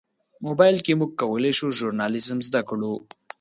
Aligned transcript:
موبایل 0.45 0.77
کې 0.85 0.93
موږ 0.99 1.11
کولی 1.21 1.51
شو 1.57 1.67
ژورنالیزم 1.77 2.39
زده 2.47 2.61
کړو. 2.69 2.93